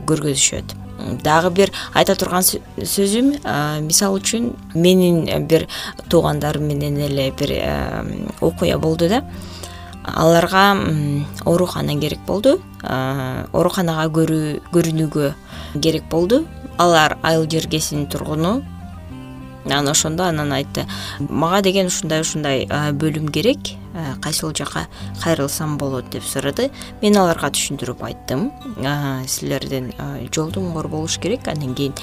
көргөзүшөт. 0.07 0.77
Дагы 1.23 1.49
бир 1.51 1.71
айта 1.93 2.15
турган 2.15 2.45
сөзүм 2.45 3.33
мисалы 3.83 4.21
үчүн 4.21 4.53
менин 4.75 5.47
бир 5.49 5.67
туугандарым 6.07 6.69
менен 6.69 7.01
эле 7.03 7.31
бир 7.35 7.51
окуя 8.39 8.77
болду 8.79 9.09
да. 9.09 9.23
Аларга 10.03 10.77
оорукана 11.45 11.99
керек 11.99 12.19
болду. 12.27 12.61
Ооруканага 12.83 14.07
көрүнүүгө 14.13 15.33
керек 15.81 16.07
болду. 16.11 16.45
Алар 16.77 17.17
айыл 17.21 17.47
жергесинин 17.49 18.07
тургуну 18.07 18.63
анан 19.65 19.87
ошондо 19.87 20.23
анан 20.23 20.51
айтты 20.51 20.85
мага 21.19 21.61
деген 21.61 21.87
ушундай 21.87 22.21
ушундай 22.21 22.65
бөлүм 22.67 23.31
керек 23.31 23.73
кайсыл 24.21 24.53
жака 24.53 24.87
кайрылсам 25.23 25.77
болот 25.77 26.09
деп 26.09 26.23
сурады. 26.23 26.71
Мен 27.01 27.17
аларга 27.17 27.51
түшүндүрүп 27.53 28.01
айттым. 28.03 28.47
Силердин 29.29 29.91
жолдоңор 30.33 30.87
болуш 30.89 31.19
керек. 31.21 31.47
Анан 31.47 31.75
кийин 31.77 31.93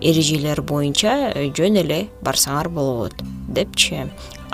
эрежелер 0.00 0.60
боюнча 0.60 1.32
жөн 1.56 1.80
эле 1.80 2.08
барсаңар 2.22 2.68
болот 2.68 3.14
депчи. 3.48 4.10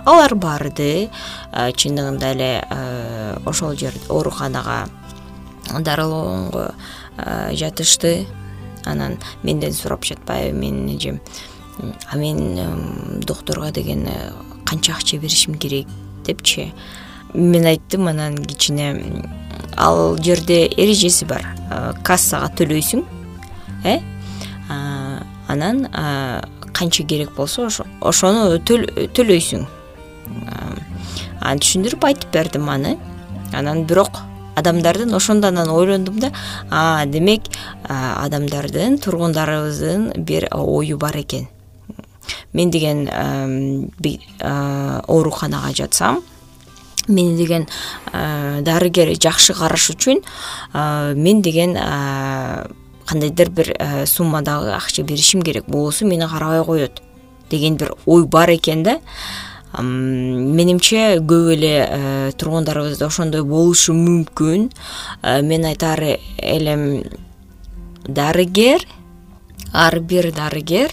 Алар 0.07 0.35
барды 0.35 1.11
чындыгында 1.53 2.31
эле 2.37 2.53
ошол 3.45 3.75
жерде 3.75 4.07
ооруканага 4.09 4.87
дарылоонго 5.81 6.75
жатышты. 7.53 8.27
Анан 8.85 9.19
менден 9.43 9.73
сурап 9.73 10.05
жатпайбы 10.05 10.57
менин 10.59 10.97
эжем 10.97 11.21
а 12.11 12.17
мен 12.17 13.21
доктурга 13.21 13.71
деген 13.71 14.07
э, 14.07 14.33
канча 14.65 14.93
акча 14.93 15.19
беришим 15.19 15.55
керек 15.55 15.87
депчи? 16.25 16.73
Мен 17.35 17.67
айттым 17.67 18.09
анан 18.09 18.37
кичине 18.37 19.25
ал 19.77 20.17
жерде 20.19 20.67
эрежеси 20.67 21.25
бар. 21.25 21.47
Э, 21.71 21.93
кассага 22.03 22.51
төлөйсүң 22.57 23.05
э? 23.85 24.01
Анан 25.49 25.89
канча 26.73 27.05
керек 27.05 27.35
болсо 27.37 27.69
ошону 28.01 28.59
төлөйсүң. 28.59 29.67
Анан 31.41 31.59
түшүндүрүп 31.59 32.05
айтып 32.05 32.33
бердим 32.33 32.69
аны. 32.71 32.99
Анан 33.53 33.85
бирок 33.85 34.23
адамдардын 34.57 35.15
ошондо 35.15 35.49
анан 35.49 35.71
ойлондум 35.71 36.21
да 36.21 36.31
демек 37.07 37.49
адамдардын 37.89 38.99
тургундарыбыздын 38.99 40.13
бир 40.17 40.49
ою 40.53 40.99
бар 40.99 41.17
экен 41.17 41.49
мен 42.53 42.71
деген 42.71 43.09
ооруканага 44.41 45.75
жатсам 45.75 46.23
мени 47.09 47.37
деген 47.37 47.67
дарыгер 48.65 49.15
жакшы 49.19 49.55
караш 49.55 49.91
үчүн 49.91 50.23
мен 51.19 51.43
деген 51.43 51.75
кандайдыр 53.07 53.51
бир 53.51 53.77
суммадагы 54.07 54.73
акча 54.73 55.03
беришим 55.03 55.43
керек 55.43 55.65
болбосо 55.67 56.07
мени 56.07 56.29
карабай 56.29 56.65
коет 56.65 57.03
деген 57.51 57.77
бир 57.77 57.95
ой 58.07 58.25
бар 58.27 58.51
экен 58.55 58.83
да. 58.83 59.01
Менимче 59.81 61.17
көп 61.25 61.55
эле 61.55 62.33
тургундарыбызда 62.37 63.07
ошондой 63.07 63.43
болушу 63.43 63.95
мүмкүн. 63.97 64.71
Мен 65.43 65.65
айтаар 65.65 66.19
элем 66.39 67.05
дарыгер 68.05 68.87
ар 69.73 70.01
бир 70.01 70.33
дарыгер 70.33 70.93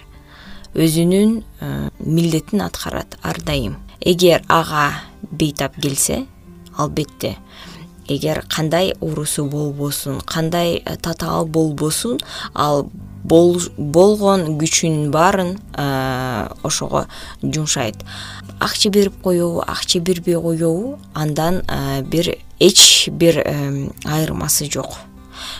өзүнүн 0.79 1.31
э, 1.59 1.89
милдетин 1.99 2.61
аткарат 2.63 3.17
ар 3.21 3.41
дайым. 3.43 3.75
Эгер 3.99 4.45
ага 4.47 4.93
бейтап 5.31 5.75
келсе 5.75 6.25
албетте 6.77 7.35
эгер 8.07 8.45
кандай 8.47 8.93
оорусу 9.01 9.45
болбосун 9.45 10.21
кандай 10.21 10.77
э, 10.77 10.95
татаал 10.95 11.45
болбосун 11.45 12.19
ал 12.53 12.87
болгон 13.23 14.55
күчүнүн 14.61 15.11
баарын 15.11 15.57
э, 15.75 16.47
ошого 16.63 17.07
жумшайт. 17.43 17.97
Акча 18.59 18.89
берип 18.89 19.21
коебу 19.21 19.61
акча 19.67 19.99
бербей 19.99 20.39
коебу 20.39 20.97
андан 21.13 21.61
бир 22.07 22.37
эч 22.59 23.09
бир 23.11 23.43
айырмасы 24.05 24.71
жок. 24.71 24.95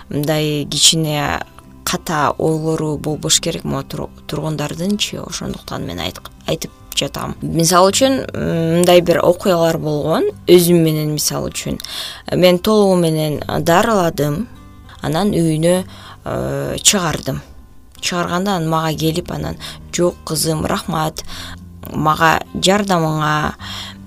Мындай 0.09 0.65
кичине 0.65 1.41
ката 1.89 2.33
ойлору 2.37 2.97
болбош 2.97 3.39
керек 3.41 3.63
могу 3.63 4.09
тургундардынчы. 4.27 5.21
Ошондуктан 5.21 5.85
мен 5.85 5.99
айтып 5.99 6.71
жатам. 6.95 7.35
Мисалы 7.41 7.89
үчүн 7.91 8.19
мындай 8.35 9.01
бир 9.01 9.21
окуялар 9.23 9.77
болгон. 9.81 10.29
Өзүм 10.47 10.83
менен 10.83 11.13
мисалы 11.15 11.49
үчүн 11.49 11.79
мен 12.35 12.59
толугу 12.59 12.99
менен 13.01 13.39
дарыладым. 13.65 14.47
Анан 15.01 15.33
үйүнө 15.33 15.75
э, 16.25 16.77
чыгардым. 16.77 17.41
Чыгарганда 17.99 18.57
анан 18.57 18.69
мага 18.69 18.93
келип 18.93 19.31
анан 19.31 19.57
жок 19.95 20.15
кызым 20.25 20.65
рахмат. 20.65 21.23
Мага 21.91 22.39
жардамыңа 22.53 23.53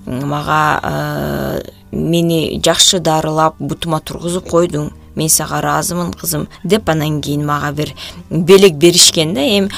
мага 0.06 0.62
э, 0.82 1.62
мени 1.92 2.60
жакшы 2.62 3.00
дарылап 3.00 3.56
бутума 3.58 4.00
тургузуп 4.00 4.48
койдуң 4.50 4.92
мен 5.14 5.28
сага 5.28 5.58
ыраазымын 5.58 6.12
кызым 6.12 6.48
деп 6.64 6.88
анан 6.88 7.20
кийин 7.20 7.46
мага 7.46 7.72
бир 7.72 7.94
белек 8.30 8.74
беришкен 8.74 9.34
да 9.34 9.40
эми 9.40 9.70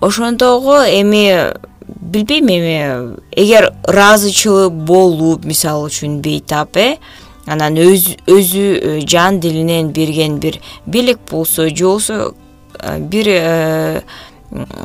ошондогу 0.00 0.72
эми 0.72 1.54
билбейм 2.00 2.46
эми 2.46 3.16
эгер 3.32 3.72
ыраазычылык 3.88 4.72
болуп 4.72 5.44
мисалы 5.44 5.88
үчүн 5.88 6.20
бейтап 6.20 6.76
э 6.76 6.98
анан 7.46 7.76
өзү 7.76 8.16
э, 8.26 9.00
жан 9.06 9.40
дилинен 9.40 9.92
берген 9.92 10.38
бир 10.38 10.60
белек 10.86 11.18
болсо 11.30 11.68
же 11.68 11.84
болбосо 11.84 12.34
э, 12.78 12.98
бир 12.98 13.26
э, 13.28 14.02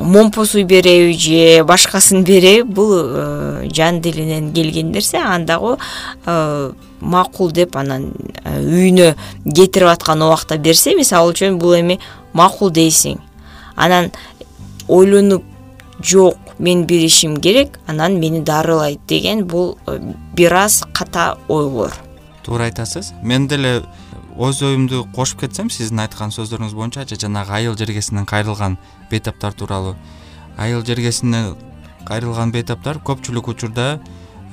момпосу 0.00 0.64
береби 0.64 1.12
же 1.12 1.64
башкасын 1.64 2.24
береби 2.24 2.62
бул 2.62 2.94
жан 3.74 4.00
дилинен 4.00 4.52
келген 4.52 4.92
нерсе. 4.92 5.18
Андагы 5.18 5.76
макул 7.00 7.52
деп 7.52 7.76
анан 7.76 8.12
үйүнө 8.44 9.14
кетирип 9.44 9.88
аткан 9.92 10.22
убакта 10.22 10.56
берсе 10.58 10.94
мисалы 10.96 11.32
үчүн 11.34 11.58
бул 11.60 11.76
эми 11.76 11.98
макул 12.32 12.70
дейсиң. 12.70 13.20
Анан 13.76 14.10
ойлонуп 14.88 15.44
жок 16.02 16.36
мен 16.58 16.86
беришим 16.86 17.36
керек 17.36 17.78
анан 17.86 18.18
мени 18.18 18.40
дарылайт 18.40 19.00
деген 19.06 19.44
бул 19.46 19.76
бир 20.34 20.54
аз 20.54 20.84
ката 20.92 21.36
ойлор. 21.48 21.92
Туура 22.42 22.64
айтасыз? 22.64 23.12
Мен 23.22 23.46
деле 23.48 23.82
өз 24.38 24.60
оюмду 24.62 25.04
кошуп 25.14 25.40
кетсем 25.40 25.66
сиздин 25.66 25.98
айткан 26.04 26.30
сөздөрүңүз 26.30 26.74
боюнча 26.78 27.02
жанагы 27.10 27.56
айыл 27.56 27.74
жергесинен 27.76 28.26
кайрылган 28.26 28.76
бейтаптар 29.10 29.52
тууралуу. 29.52 29.96
Айыл 30.56 30.84
жергесинен 30.86 31.56
кайрылган 32.06 32.52
бейтаптар 32.54 33.00
көпчүлүк 33.02 33.50
учурда 33.50 33.98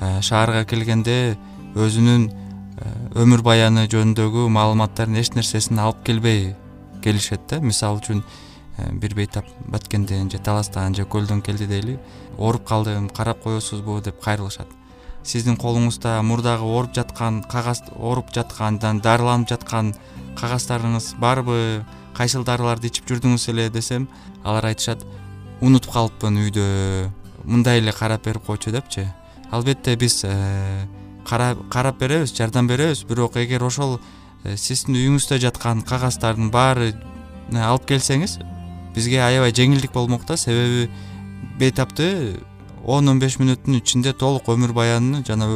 э, 0.00 0.20
шаарга 0.26 0.64
келгенде 0.66 1.36
өзүнүн 1.78 2.24
э, 2.26 2.90
өмүр 3.22 3.44
баяны 3.46 3.86
жөнүндөгү 3.92 4.48
маалыматтардын 4.56 5.20
эч 5.22 5.30
нерсесин 5.38 5.78
алып 5.78 6.02
келбей 6.02 6.56
келишет 7.04 7.46
да. 7.48 7.60
Мисалы 7.60 8.02
үчүн 8.02 8.24
э, 8.24 8.90
бир 8.90 9.14
бейтап 9.14 9.46
баткенден 9.70 10.32
же 10.34 10.42
таластан 10.42 10.98
же 10.98 11.06
көлдөн 11.06 11.44
келди 11.46 11.70
дейли 11.70 12.00
ооруп 12.38 12.66
калдым 12.66 13.08
карап 13.08 13.44
коесузбу 13.44 14.00
деп 14.02 14.18
кайрылышат 14.20 14.75
сиздин 15.26 15.56
колуңузда 15.58 16.20
мурдагы 16.22 16.64
ооруп 16.64 16.94
жаткан 16.94 17.42
кагаз 17.50 17.82
ооруп 17.96 18.32
жаткан 18.34 18.78
анан 18.80 19.00
дарыланып 19.02 19.50
жаткан 19.50 19.94
кагаздарыңыз 20.38 21.16
барбы? 21.20 21.84
Кайсыл 22.16 22.46
дарыларды 22.48 22.88
ичип 22.88 23.10
жүрдүңүз 23.10 23.50
эле 23.52 23.68
десем 23.68 24.06
алар 24.44 24.70
айтышат 24.70 25.02
унутуп 25.60 25.92
калыпмын 25.92 26.38
үйдө 26.46 26.66
мындай 27.44 27.82
эле 27.82 27.92
карап 27.92 28.24
берип 28.24 28.46
койчу 28.46 28.72
депчи. 28.72 29.04
Албетте 29.50 29.96
биз 29.96 30.22
э, 30.24 30.86
карап 31.26 31.98
беребиз 31.98 32.32
жардам 32.32 32.66
беребиз 32.66 33.04
бирок 33.04 33.36
эгер 33.36 33.64
ошол 33.66 33.98
э, 34.44 34.56
сиздин 34.56 34.96
үйүңүздө 34.96 35.38
жаткан 35.42 35.82
кагаздардын 35.82 36.50
баары 36.50 36.94
алып 37.52 37.86
келсеңиз 37.90 38.38
бизге 38.94 39.20
аябай 39.22 39.52
жеңилдик 39.52 39.92
болмок 39.92 40.24
да 40.26 40.36
себеби 40.36 40.88
бейтапты 41.58 42.40
он 42.86 43.08
он 43.08 43.18
беш 43.18 43.40
мүнөттүн 43.42 43.80
ичинде 43.80 44.12
толук 44.14 44.46
өмүр 44.46 44.70
баянын 44.72 45.24
жана 45.26 45.48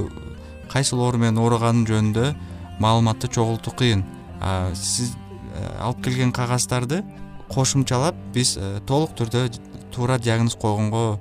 кайсыл 0.70 0.98
оору 1.04 1.18
менен 1.22 1.38
ооруганы 1.38 1.86
жөнүндө 1.86 2.34
маалыматты 2.82 3.28
чогултуу 3.30 3.74
кыйын. 3.78 4.02
Сиз 4.74 5.12
э, 5.54 5.66
алып 5.78 6.02
келген 6.04 6.32
кагаздарды 6.32 7.04
кошумчалап 7.52 8.16
биз 8.34 8.56
э, 8.58 8.80
толук 8.86 9.14
түрдө 9.18 9.46
туура 9.94 10.18
диагноз 10.18 10.56
койгонго 10.56 11.20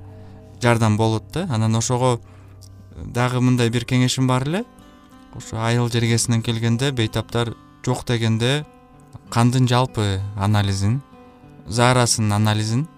жардам 0.62 0.96
болот 0.96 1.30
да. 1.32 1.46
Анан 1.50 1.76
ошого 1.76 2.18
э, 2.18 3.04
дагы 3.04 3.40
мындай 3.40 3.70
бир 3.70 3.84
кеңешим 3.84 4.26
бар 4.26 4.48
эле. 4.48 4.64
Ошо 5.36 5.62
айыл 5.62 5.90
жергесинен 5.90 6.42
келгенде 6.42 6.90
бейтаптар 6.90 7.54
жок 7.84 8.06
дегенде 8.06 8.64
кандын 9.30 9.68
жалпы 9.68 10.20
анализин 10.36 11.02
заарасын 11.68 12.32
анализин 12.32 12.88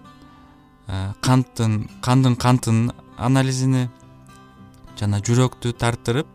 канттын 1.21 1.87
кандын 2.01 2.35
кантын 2.35 2.91
анализини 3.17 3.89
жана 4.99 5.19
жүрөктү 5.19 5.73
тарттырып 5.73 6.27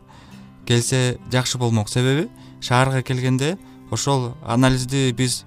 келсе 0.67 1.19
жакшы 1.33 1.59
болмок 1.59 1.88
себеби 1.88 2.29
шаарга 2.61 3.03
келгенде 3.03 3.57
ошол 3.91 4.33
анализди 4.45 5.12
биз 5.12 5.45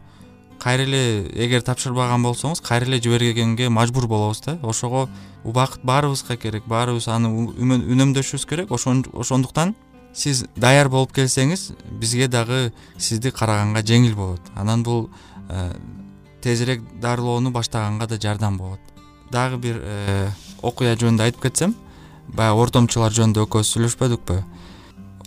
кайра 0.62 0.84
эле 0.84 1.28
эгер 1.46 1.64
тапшырбаган 1.66 2.24
болсоңуз 2.24 2.62
кайра 2.62 2.86
эле 2.86 3.02
жибергенге 3.02 3.70
мажбур 3.70 4.08
болобуз 4.08 4.42
да. 4.46 4.60
Ошого 4.62 5.10
убакыт 5.44 5.84
баарыбызга 5.84 6.38
керек 6.38 6.68
баарыбыз 6.70 7.08
аны 7.08 7.32
үнөмдөшүбүз 7.58 8.46
керек. 8.46 8.72
Ошондуктан 8.72 9.76
сиз 10.14 10.46
даяр 10.56 10.90
болуп 10.90 11.16
келсеңиз 11.18 11.72
бизге 12.00 12.28
дагы 12.28 12.74
сизди 12.98 13.32
караганга 13.32 13.82
жеңил 13.82 14.16
болот. 14.16 14.54
Анан 14.56 14.84
бул 14.84 15.10
э, 15.50 15.74
тезирээк 16.42 16.84
дарылоону 17.02 17.52
баштаганга 17.52 18.08
да 18.08 18.22
жардам 18.22 18.58
болот 18.58 18.91
дагы 19.32 19.58
бир 19.58 19.80
э, 19.82 20.30
окуя 20.62 20.96
жөнүндө 21.00 21.28
айтып 21.30 21.48
кетсем 21.48 21.76
баягы 22.36 22.66
ортомчулар 22.66 23.14
жөнүндө 23.16 23.46
экөөбүз 23.48 23.72
сүйлөшпөдүкпү. 23.76 24.38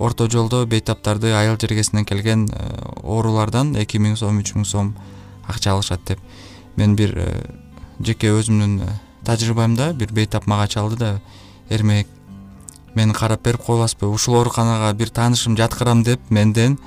Орто 0.03 0.27
жолдо 0.31 0.65
бейтаптарды 0.67 1.33
айыл 1.35 1.57
жергесинен 1.61 2.05
келген 2.05 2.49
э, 2.51 2.69
оорулардан 3.03 3.75
эки 3.81 3.99
миң 3.99 4.17
сом 4.21 4.41
үч 4.43 4.55
миң 4.57 4.67
сом 4.69 4.95
акча 5.49 5.73
алышат 5.73 6.05
деп. 6.07 6.21
Мен 6.77 6.97
бир 6.97 7.15
э, 7.17 7.29
жеке 8.01 8.33
өзүмдүн 8.35 8.83
тажрыйбамда 9.25 9.93
бир 9.95 10.13
бейтап 10.13 10.47
мага 10.47 10.69
чалды 10.69 10.97
да 10.97 11.21
эрмек 11.71 12.09
мени 12.95 13.13
карап 13.13 13.43
берип 13.43 13.63
койбаспы 13.63 14.07
ушул 14.07 14.37
ооруканага 14.37 14.93
бир 14.93 15.11
таанышым 15.11 15.57
жаткырам 15.57 16.03
деп 16.05 16.21
менден 16.31 16.79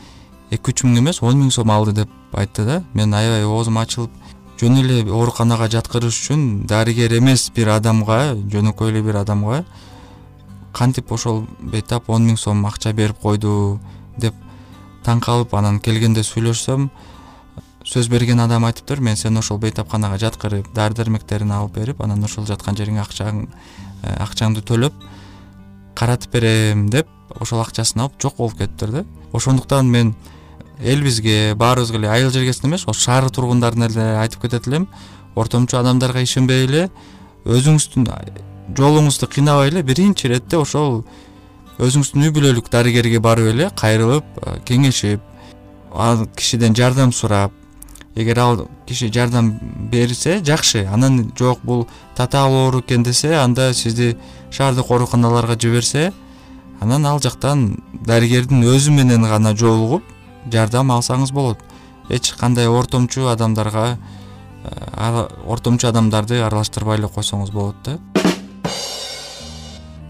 эки 0.52 0.72
үч 0.72 0.84
миң 0.84 1.00
эмес 1.02 1.24
он 1.24 1.40
миң 1.42 1.52
сом 1.52 1.72
алды 1.72 1.94
деп 2.04 2.10
айтты 2.34 2.66
да. 2.66 2.84
Мен 2.94 3.14
аябай 3.14 3.46
оозум 3.46 3.78
ачылып 3.78 4.12
жөн 4.58 4.80
эле 4.82 5.02
ооруканага 5.06 5.68
жаткырыш 5.70 6.18
үчүн 6.22 6.46
дарыгер 6.70 7.14
эмес 7.20 7.50
бир 7.56 7.70
адамга 7.76 8.34
жөнөкөй 8.36 8.90
эле 8.90 9.04
бир 9.06 9.20
адамга 9.22 9.64
кантип 10.74 11.12
ошол 11.12 11.44
бейтап 11.60 12.10
он 12.10 12.26
миң 12.26 12.40
сом 12.42 12.66
акча 12.66 12.94
берип 12.94 13.20
койду 13.22 13.80
деп 14.18 14.34
таң 15.06 15.22
калып 15.22 15.54
анан 15.58 15.80
келгенде 15.80 16.24
сүйлөшсөм 16.26 16.90
сөз 17.88 18.10
берген 18.12 18.42
адам 18.44 18.66
айтыптыр 18.68 19.00
мен 19.00 19.16
сени 19.16 19.40
ошол 19.40 19.62
бейтапканага 19.64 20.18
жаткырып 20.20 20.74
дары 20.76 20.98
дармектерин 20.98 21.54
алып 21.56 21.78
берип 21.78 22.02
анан 22.02 22.24
ошол 22.24 22.46
жаткан 22.50 22.76
жериңе 22.76 23.04
акчаң 23.06 23.46
э, 23.46 24.16
акчаңды 24.26 24.66
төлөп 24.66 24.98
каратып 25.96 26.34
берем 26.34 26.90
деп 26.90 27.08
ошол 27.40 27.62
акчасын 27.62 28.04
алып 28.04 28.18
жок 28.22 28.38
болуп 28.42 28.58
кетиптир 28.58 28.92
да. 28.92 29.06
Ошондуктан 29.34 29.88
мен 29.88 30.16
элибизге 30.80 31.56
баарыбызга 31.56 31.98
эле 31.98 32.10
айыл 32.10 32.32
жергесине 32.32 32.72
эмес 32.72 32.88
ошо 32.88 33.00
шаар 33.00 33.30
тургундарына 33.30 33.88
эле 33.88 34.18
айтып 34.20 34.42
кетет 34.42 34.68
элем. 34.68 34.88
Ортомчу 35.36 35.78
адамдарга 35.78 36.22
ишенбей 36.22 36.66
эле 36.66 36.90
өзүңүздүн 37.46 38.10
жолуңузду 38.76 39.28
кыйнабай 39.32 39.70
эле 39.70 39.84
биринчи 39.84 40.28
иретте 40.28 40.58
ошол 40.60 41.04
өзүңүздүн 41.80 42.26
үй 42.26 42.34
бүлөлүк 42.36 42.72
дарыгерге 42.74 43.22
барып 43.24 43.54
эле 43.54 43.70
кайрылып 43.80 44.42
кеңешип 44.68 45.22
ал 45.94 46.26
кишиден 46.36 46.76
жардам 46.76 47.14
сурап 47.14 47.54
эгер 48.16 48.40
ал 48.40 48.68
киши 48.88 49.12
жардам 49.14 49.54
берсе 49.92 50.42
жакшы 50.44 50.86
анан 50.86 51.32
жок 51.38 51.60
бул 51.64 51.88
татаал 52.16 52.54
оору 52.54 52.82
экен 52.82 53.04
десе 53.04 53.36
анда 53.36 53.74
сизди 53.74 54.18
шаардык 54.52 54.92
ооруканаларга 54.92 55.56
жиберсе 55.60 56.12
анан 56.82 57.06
ал 57.06 57.22
жактан 57.22 57.78
дарыгердин 57.94 58.64
өзү 58.64 58.92
менен 58.92 59.24
гана 59.24 59.56
жолугуп 59.56 60.04
жардам 60.52 60.92
алсаңыз 60.92 61.32
болот. 61.34 61.60
Эч 62.10 62.32
кандай 62.40 62.68
ортомчу 62.68 63.28
адамдарга 63.28 63.98
э, 64.64 65.28
ортомчу 65.46 65.88
адамдарды 65.88 66.40
аралаштырбай 66.42 66.98
эле 66.98 67.08
койсоңуз 67.08 67.52
болот 67.52 67.76
да. 67.84 67.98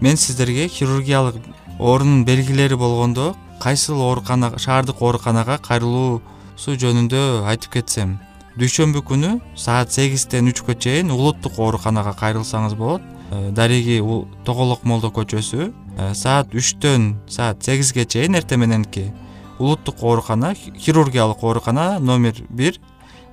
Мен 0.00 0.16
сиздерге 0.16 0.68
хирургиялык 0.68 1.42
оорунун 1.78 2.24
белгилери 2.24 2.74
болгондо 2.74 3.34
кайсыл 3.60 4.00
оорукана 4.00 4.52
шаардык 4.58 5.02
ооруканага 5.02 5.58
кайрылуусу 5.58 6.78
жөнүндө 6.78 7.44
айтып 7.50 7.80
кетсем 7.80 8.18
дүйшөмбү 8.58 9.04
күнү 9.06 9.36
саат 9.58 9.92
сегизден 9.94 10.50
үчкө 10.50 10.74
чейин 10.82 11.12
улуттук 11.14 11.58
ооруканага 11.62 12.14
кайрылсаңыз 12.18 12.74
болот. 12.78 13.02
Э, 13.30 13.50
дареги 13.52 14.00
тоголок 14.44 14.84
молдо 14.84 15.12
көчөсү 15.14 15.68
э, 15.68 16.14
саат 16.14 16.54
үчтөн 16.56 17.12
саат 17.28 17.62
сегизге 17.62 18.06
чейин 18.08 18.38
эртең 18.38 18.64
мененки 18.64 19.10
улуттук 19.58 20.02
оорукана 20.02 20.54
хирургиялык 20.54 21.42
оорукана 21.42 21.98
номер 21.98 22.34
бир. 22.48 22.78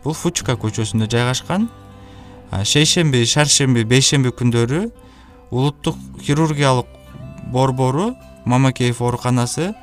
Бул 0.04 0.14
фучка 0.14 0.54
көчөсүндө 0.54 1.10
жайгашкан. 1.10 1.70
Шейшемби 2.64 3.24
шаршемби 3.26 3.84
бейшемби 3.84 4.30
күндөрү 4.30 4.90
улуттук 5.52 5.98
хирургиялык 6.22 6.88
борбору 7.52 8.16
мамакеев 8.46 9.02
ооруканасы 9.02 9.74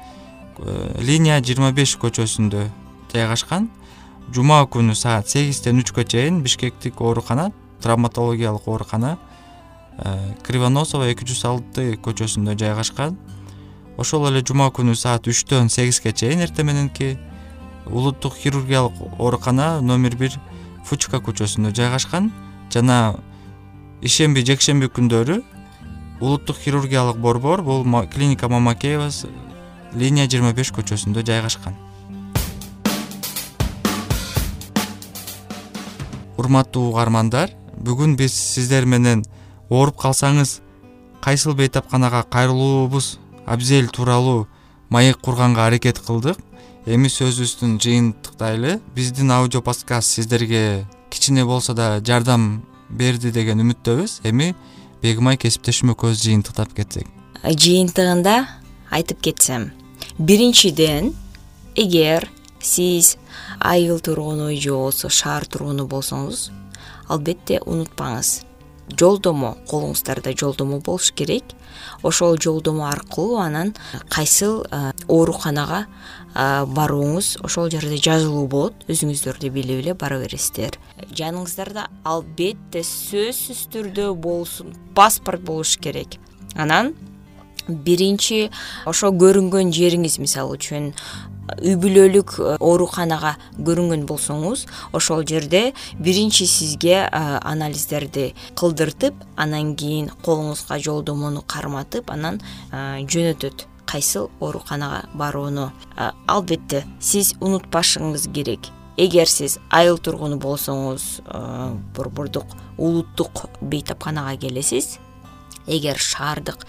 э, 0.59 1.01
линия 1.01 1.41
жыйырма 1.41 1.73
беш 1.73 1.97
көчөсүндө 1.99 2.69
жайгашкан. 3.13 3.69
Жума 4.33 4.63
күнү 4.71 4.95
саат 4.95 5.29
сегизден 5.29 5.83
үчкө 5.83 6.05
чейин 6.07 6.43
бишкектик 6.43 7.01
оорукана 7.01 7.51
травматологиялык 7.83 8.69
оорукана 8.69 9.19
э, 9.99 10.35
кривоносова 10.47 11.11
эки 11.11 11.27
жүз 11.27 11.45
алты 11.49 11.87
көчөсүндө 12.03 12.57
жайгашкан 12.59 13.19
ошол 13.99 14.29
эле 14.31 14.43
жума 14.47 14.71
күнү 14.75 14.95
саат 14.97 15.29
үчтөн 15.29 15.69
сегизге 15.73 16.13
чейин 16.13 16.41
эртең 16.47 16.69
мененки 16.71 17.17
улуттук 17.87 18.37
хирургиялык 18.41 18.97
оорукана 19.19 19.81
номер 19.81 20.17
бир 20.17 20.39
фучка 20.85 21.21
көчөсүндө 21.21 21.75
жайгашкан 21.77 22.31
жана 22.73 23.17
ишемби 24.03 24.45
жекшемби 24.47 24.89
күндөрү 24.89 25.43
улуттук 26.21 26.57
хирургиялык 26.57 27.17
борбор 27.17 27.63
бул 27.63 27.85
клиника 28.07 28.49
мамакеева 28.49 29.11
линия 29.95 30.27
жыйырма 30.27 30.53
беш 30.57 30.71
көчөсүндө 30.73 31.25
жайгашкан. 31.27 31.75
Урматтуу 36.41 36.89
угармандар 36.91 37.53
бүгүн 37.77 38.17
биз 38.17 38.33
сиздер 38.33 38.87
менен 38.87 39.25
ооруп 39.69 39.99
калсаңыз 40.01 40.61
кайсыл 41.23 41.55
бейтапканага 41.55 42.23
кайрылуубуз 42.31 43.19
абзел 43.47 43.89
тууралуу 43.89 44.49
маек 44.89 45.19
курганга 45.21 45.67
аракет 45.67 45.99
кылдык. 45.99 46.39
Эми 46.87 47.09
сөзүбүздүн 47.09 47.79
жыйынтыктайлы 47.79 48.81
биздин 48.95 49.31
аудио 49.31 49.63
подкаст 49.63 50.11
сиздерге 50.11 50.87
кичине 51.11 51.45
болсо 51.45 51.75
да 51.75 52.01
жардам 52.01 52.65
берди 52.91 53.31
деген 53.31 53.63
үмүттөбүз. 53.63 54.21
Эми 54.25 54.55
бегимай 55.03 55.37
кесиптешим 55.37 55.93
экөөбүз 55.95 56.23
жыйынтыктап 56.27 56.75
кетсек. 56.75 57.07
Жыйынтыгында 57.43 58.47
айтып 58.91 59.21
кетсем. 59.23 59.71
Биринчиден 60.19 61.15
эгер 61.75 62.29
сиз 62.61 63.17
айыл 63.61 64.01
тургуну 64.01 64.55
же 64.57 64.73
болбосо 64.73 65.09
шаар 65.09 65.47
тургуну 65.47 65.87
болсоңуз 65.87 66.51
албетте 67.09 67.61
унутпаңыз 67.65 68.43
жолдомо 68.91 69.57
колуңуздарда 69.71 70.35
жолдомо 70.37 70.81
болуш 70.81 71.13
керек. 71.17 71.45
Ошол 72.03 72.37
жолдомо 72.41 72.89
аркылуу 72.91 73.39
анан 73.41 73.75
кайсыл 74.09 74.65
ооруканага 75.09 75.87
барууңуз 76.35 77.37
ошол 77.45 77.71
жерде 77.71 78.01
жазылуу 78.03 78.47
болот. 78.49 78.75
Өзүңүздөр 78.89 79.41
да 79.43 79.53
билип 79.53 79.85
эле 79.85 79.95
бара 79.95 80.19
бересиздер. 80.23 80.79
Жаныңыздарда 81.13 81.89
албетте 82.05 82.83
сөзсүз 82.87 83.67
түрдө 83.73 84.13
болсун 84.15 84.77
паспорт 84.95 85.45
болуш 85.45 85.77
керек. 85.79 86.19
Анан 86.55 86.95
биринчи 87.69 88.51
ошо 88.87 89.13
көрүнгөн 89.15 89.71
жериңиз 89.73 90.19
мисалы 90.19 90.59
үчүн 90.59 90.91
үй 91.63 91.75
бүлөлүк 91.81 92.35
э, 92.39 92.55
ооруканага 92.61 93.35
көрүнгөн 93.59 94.05
болсоңуз 94.09 94.67
ошол 94.95 95.25
жерде 95.29 95.73
биринчи 95.99 96.47
сизге 96.47 96.95
э, 97.05 97.09
анализдерди 97.43 98.33
кылдыртып 98.59 99.15
анан 99.37 99.75
кийин 99.77 100.11
колуңузга 100.25 100.79
жолдомону 100.83 101.43
карматып 101.47 102.11
анан 102.15 102.41
э, 102.71 103.03
жөнөтөт 103.07 103.67
кайсыл 103.93 104.31
ооруканага 104.41 105.03
барууну. 105.19 105.67
Албетте 106.31 106.87
сиз 107.01 107.35
унутпашыңыз 107.45 108.31
керек. 108.33 108.71
Эгер 108.97 109.29
сиз 109.29 109.59
айыл 109.69 109.99
тургуну 109.99 110.39
болсоңуз 110.41 111.21
борбордук 111.97 112.55
улуттук 112.79 113.49
бейтапканага 113.61 114.39
келесиз 114.41 114.97
эгер 115.67 115.99
шаардык 115.99 116.67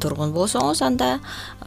тургун 0.00 0.32
болсоңуз 0.32 0.82
анда 0.82 1.18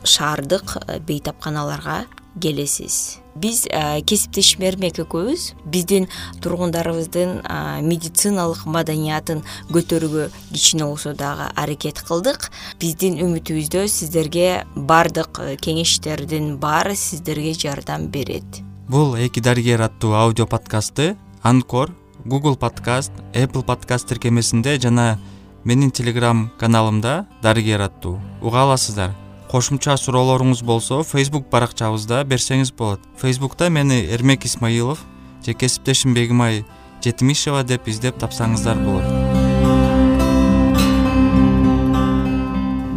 шаардык 0.04 0.78
бейтапканаларга 1.08 2.06
келесиз. 2.42 3.20
Биз 3.36 3.64
кесиптешим 4.06 4.64
эрмек 4.66 4.98
экөөбүз. 5.02 5.54
Биздин 5.70 6.08
тургундарыбыздын 6.42 7.42
медициналык 7.86 8.66
маданиятын 8.66 9.42
көтөрүүгө 9.74 10.28
кичине 10.52 10.86
болсо 10.86 11.14
дагы 11.18 11.50
аракет 11.56 12.02
кылдык. 12.06 12.50
Биздин 12.82 13.18
үмүтүбүздө 13.22 13.88
сиздерге 13.90 14.66
баардык 14.76 15.42
кеңештердин 15.62 16.58
баары 16.62 16.96
сиздерге 16.96 17.54
жардам 17.54 18.08
берет. 18.14 18.62
Бул 18.88 19.16
эки 19.16 19.40
дарыгер 19.40 19.82
аттуу 19.82 20.14
аудио 20.14 20.46
подкастты 20.46 21.16
анкор 21.42 21.94
google 22.26 22.58
подкаст 22.58 23.12
apple 23.34 23.64
подкаст 23.64 24.08
тиркемесинде 24.08 24.80
жана 24.80 25.20
менин 25.64 25.92
телеграм 25.92 26.52
каналымда 26.60 27.26
дарыгер 27.42 27.82
аттуу 27.82 28.20
уга 28.42 28.64
аласыздар. 28.64 29.14
Кошумча 29.52 29.96
суроолоруңуз 29.98 30.64
болсо 30.66 31.04
facebook 31.06 31.50
баракчабызда 31.52 32.24
берсеңиз 32.26 32.74
болот. 32.74 33.00
Facebookта 33.22 33.70
мени 33.70 34.02
эрмек 34.12 34.46
исмаилов 34.46 35.00
же 35.46 35.54
кесиптешим 35.54 36.14
бегимай 36.14 36.66
жетимишева 37.04 37.64
деп 37.64 37.88
издеп 37.88 38.18
тапсаңыздар 38.18 38.78
болот. 38.84 39.06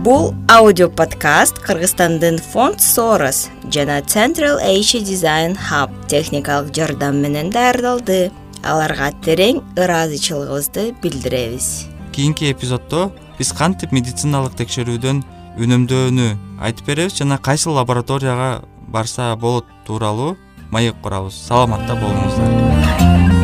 Бул 0.06 0.34
аудио 0.48 0.88
подкаст 0.88 1.58
кыргызстандын 1.58 2.38
фонд 2.38 2.80
сорос 2.80 3.48
жана 3.74 4.00
central 4.06 4.60
asia 4.62 5.02
design 5.02 5.58
hub 5.70 5.90
техникалык 6.08 6.74
жардам 6.74 7.20
менен 7.22 7.50
даярдалды. 7.50 8.30
Аларга 8.62 9.12
терең 9.22 9.60
ыраазычылыгыбызды 9.76 10.94
билдиребиз 11.02 11.95
кийинки 12.16 12.50
эпизоддо 12.50 13.10
биз 13.36 13.52
кантип 13.52 13.92
медициналык 13.92 14.56
текшерүүдөн 14.56 15.20
үнөмдөөнү 15.60 16.28
айтып 16.64 16.88
беребиз 16.88 17.18
жана 17.20 17.36
кайсыл 17.36 17.76
лабораторияга 17.76 18.64
барса 18.88 19.34
болот 19.36 19.68
тууралуу 19.84 20.36
маек 20.72 20.96
курабыз. 21.04 21.36
Саламатта 21.36 22.00
болуңуздар 22.00 23.35